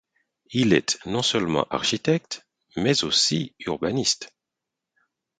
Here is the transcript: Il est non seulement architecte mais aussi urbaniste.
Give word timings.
Il 0.49 0.73
est 0.73 0.97
non 1.05 1.21
seulement 1.21 1.65
architecte 1.69 2.47
mais 2.75 3.03
aussi 3.03 3.53
urbaniste. 3.59 4.33